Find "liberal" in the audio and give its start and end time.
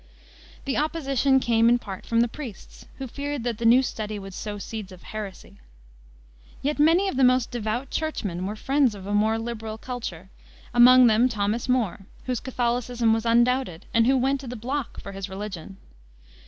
9.37-9.77